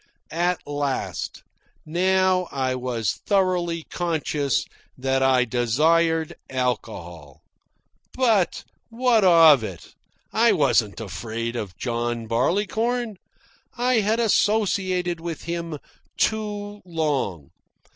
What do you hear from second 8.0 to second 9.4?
But what